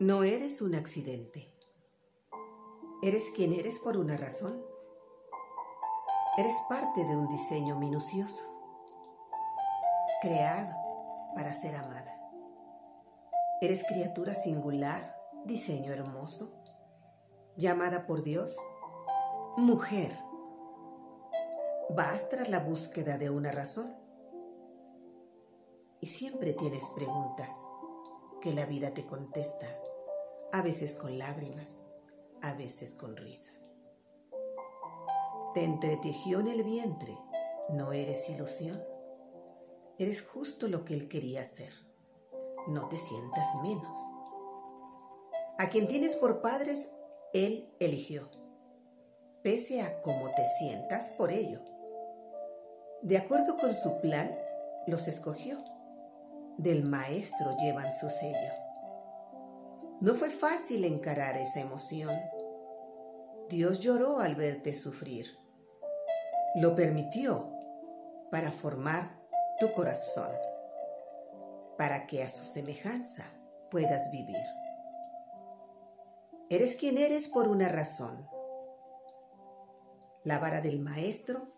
No 0.00 0.22
eres 0.22 0.62
un 0.62 0.76
accidente. 0.76 1.52
Eres 3.02 3.32
quien 3.34 3.52
eres 3.52 3.80
por 3.80 3.96
una 3.96 4.16
razón. 4.16 4.64
Eres 6.36 6.56
parte 6.68 7.04
de 7.04 7.16
un 7.16 7.26
diseño 7.26 7.80
minucioso, 7.80 8.44
creado 10.22 10.72
para 11.34 11.52
ser 11.52 11.74
amada. 11.74 12.30
Eres 13.60 13.84
criatura 13.88 14.36
singular, 14.36 15.16
diseño 15.44 15.92
hermoso, 15.92 16.62
llamada 17.56 18.06
por 18.06 18.22
Dios 18.22 18.56
mujer. 19.56 20.12
Vas 21.90 22.28
tras 22.28 22.48
la 22.50 22.60
búsqueda 22.60 23.18
de 23.18 23.30
una 23.30 23.50
razón 23.50 23.96
y 26.00 26.06
siempre 26.06 26.52
tienes 26.52 26.88
preguntas 26.90 27.66
que 28.40 28.52
la 28.52 28.64
vida 28.66 28.94
te 28.94 29.04
contesta, 29.04 29.66
a 30.52 30.62
veces 30.62 30.96
con 30.96 31.18
lágrimas, 31.18 31.82
a 32.42 32.54
veces 32.54 32.94
con 32.94 33.16
risa. 33.16 33.52
Te 35.54 35.64
entretejió 35.64 36.40
en 36.40 36.48
el 36.48 36.64
vientre, 36.64 37.16
no 37.70 37.92
eres 37.92 38.28
ilusión. 38.30 38.82
Eres 39.98 40.22
justo 40.22 40.68
lo 40.68 40.84
que 40.84 40.94
él 40.94 41.08
quería 41.08 41.44
ser. 41.44 41.72
No 42.68 42.88
te 42.88 42.98
sientas 42.98 43.56
menos. 43.62 43.96
A 45.58 45.68
quien 45.70 45.88
tienes 45.88 46.14
por 46.16 46.40
padres, 46.40 46.92
él 47.32 47.74
eligió, 47.80 48.30
pese 49.42 49.82
a 49.82 50.00
cómo 50.02 50.30
te 50.30 50.44
sientas 50.58 51.10
por 51.10 51.32
ello. 51.32 51.60
De 53.02 53.18
acuerdo 53.18 53.58
con 53.58 53.74
su 53.74 54.00
plan, 54.00 54.38
los 54.86 55.08
escogió 55.08 55.62
del 56.58 56.82
maestro 56.82 57.56
llevan 57.56 57.92
su 57.92 58.10
sello. 58.10 58.52
No 60.00 60.14
fue 60.14 60.30
fácil 60.30 60.84
encarar 60.84 61.36
esa 61.36 61.60
emoción. 61.60 62.14
Dios 63.48 63.80
lloró 63.80 64.20
al 64.20 64.36
verte 64.36 64.72
sufrir. 64.72 65.26
Lo 66.54 66.76
permitió 66.76 67.52
para 68.30 68.52
formar 68.52 69.18
tu 69.58 69.72
corazón, 69.72 70.30
para 71.76 72.06
que 72.06 72.22
a 72.22 72.28
su 72.28 72.44
semejanza 72.44 73.24
puedas 73.72 74.12
vivir. 74.12 74.36
Eres 76.48 76.76
quien 76.76 76.96
eres 76.96 77.26
por 77.26 77.48
una 77.48 77.68
razón. 77.68 78.28
La 80.22 80.38
vara 80.38 80.60
del 80.60 80.78
maestro 80.78 81.52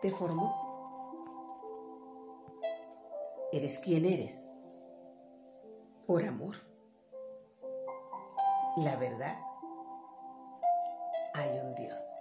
te 0.00 0.10
formó. 0.10 0.66
Eres 3.52 3.78
quien 3.80 4.06
eres. 4.06 4.48
Por 6.06 6.24
amor. 6.24 6.67
La 8.84 8.94
verdad, 8.94 9.36
hay 11.34 11.58
un 11.64 11.74
Dios. 11.74 12.17